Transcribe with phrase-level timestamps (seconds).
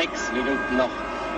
[0.00, 0.88] Sechs Minuten noch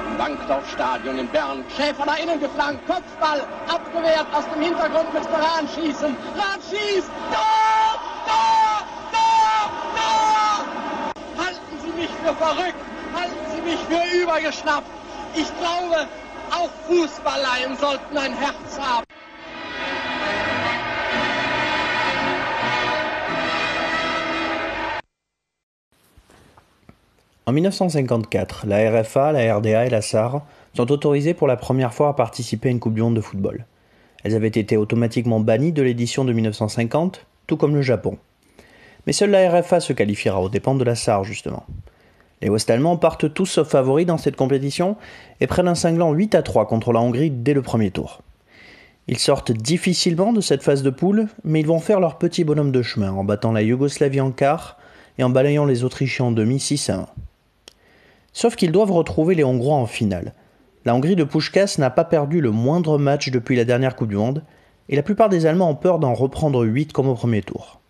[0.06, 1.65] im Bankdorfstadion in Bern.
[1.77, 6.17] Schäfer da innen geflankt, Kopfball, abgewehrt aus dem Hintergrund müsste Rahn schießen.
[6.37, 11.45] Rahn schießt, Tor, Tor, Tor, Tor!
[11.45, 12.85] Halten Sie mich für verrückt,
[13.17, 14.87] halten Sie mich für übergeschnappt.
[15.35, 16.07] Ich glaube,
[16.53, 19.12] auch Fußballleien sollten ein Herz haben.
[27.53, 30.41] En 1954, la RFA, la RDA et la SAR
[30.73, 33.66] sont autorisées pour la première fois à participer à une Coupe du Monde de football.
[34.25, 38.16] Elles avaient été automatiquement bannies de l'édition de 1950, tout comme le Japon.
[39.06, 41.66] Mais seule la RFA se qualifiera aux dépens de la SAR, justement.
[42.41, 44.97] Les Ouest-Allemands partent tous sauf favoris dans cette compétition
[45.42, 48.23] et prennent un cinglant 8 à 3 contre la Hongrie dès le premier tour.
[49.09, 52.73] Ils sortent difficilement de cette phase de poule, mais ils vont faire leur petit bonhomme
[52.73, 54.78] de chemin en battant la Yougoslavie en quart
[55.19, 57.06] et en balayant les Autrichiens en demi 6 à 1.
[58.32, 60.32] Sauf qu'ils doivent retrouver les Hongrois en finale.
[60.84, 64.16] La Hongrie de Pushkas n'a pas perdu le moindre match depuis la dernière Coupe du
[64.16, 64.42] Monde,
[64.89, 67.80] et la plupart des Allemands ont peur d'en reprendre 8 comme au premier tour.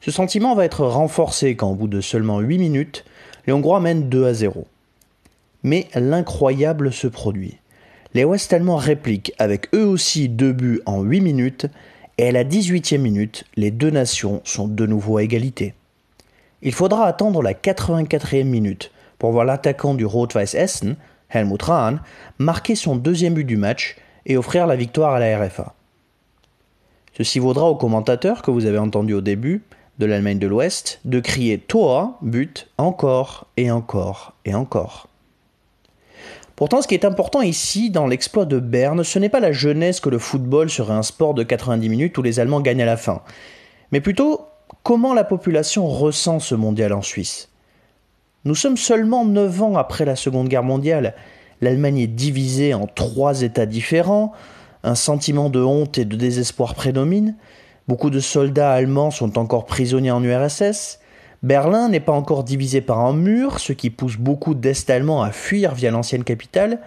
[0.00, 3.04] Ce sentiment va être renforcé quand, au bout de seulement 8 minutes,
[3.46, 4.66] les Hongrois mènent 2 à 0.
[5.62, 7.58] Mais l'incroyable se produit.
[8.14, 11.66] Les Ouest-Allemands répliquent avec eux aussi deux buts en 8 minutes,
[12.18, 15.74] et à la 18e minute, les deux nations sont de nouveau à égalité.
[16.62, 18.90] Il faudra attendre la 84e minute
[19.22, 20.96] pour voir l'attaquant du Rot-Weiss Essen,
[21.30, 22.00] Helmut Rahn,
[22.38, 23.94] marquer son deuxième but du match
[24.26, 25.76] et offrir la victoire à la RFA.
[27.16, 29.62] Ceci vaudra aux commentateurs que vous avez entendus au début
[30.00, 35.06] de l'Allemagne de l'Ouest de crier Tor, but, encore et encore et encore.
[36.56, 40.00] Pourtant, ce qui est important ici, dans l'exploit de Berne, ce n'est pas la jeunesse
[40.00, 42.96] que le football serait un sport de 90 minutes où les Allemands gagnent à la
[42.96, 43.22] fin,
[43.92, 44.40] mais plutôt
[44.82, 47.51] comment la population ressent ce mondial en Suisse?
[48.44, 51.14] Nous sommes seulement neuf ans après la Seconde Guerre mondiale.
[51.60, 54.32] L'Allemagne est divisée en trois États différents.
[54.82, 57.36] Un sentiment de honte et de désespoir prédomine.
[57.86, 60.98] Beaucoup de soldats allemands sont encore prisonniers en URSS.
[61.44, 65.74] Berlin n'est pas encore divisé par un mur, ce qui pousse beaucoup d'Est-Allemands à fuir
[65.74, 66.80] via l'ancienne capitale.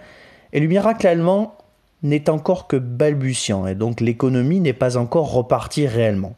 [0.52, 1.54] Et le miracle allemand
[2.02, 6.34] n'est encore que balbutiant, et donc l'économie n'est pas encore repartie réellement.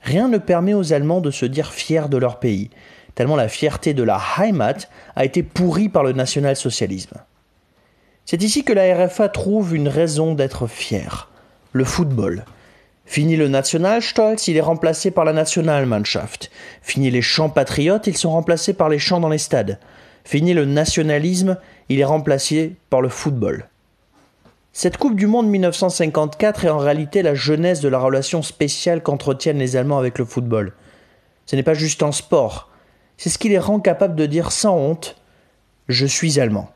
[0.00, 2.70] Rien ne permet aux Allemands de se dire fiers de leur pays
[3.16, 7.16] tellement la fierté de la Heimat a été pourrie par le national-socialisme.
[8.24, 11.28] C'est ici que la RFA trouve une raison d'être fière.
[11.72, 12.44] Le football.
[13.06, 16.50] Fini le Nationalstolz, il est remplacé par la Nationalmannschaft.
[16.82, 19.78] Fini les chants patriotes, ils sont remplacés par les chants dans les stades.
[20.24, 21.56] Fini le nationalisme,
[21.88, 23.68] il est remplacé par le football.
[24.72, 29.58] Cette Coupe du Monde 1954 est en réalité la jeunesse de la relation spéciale qu'entretiennent
[29.58, 30.74] les Allemands avec le football.
[31.46, 32.65] Ce n'est pas juste un sport,
[33.16, 35.16] c'est ce qui les rend capables de dire sans honte
[35.88, 36.70] Je suis allemand.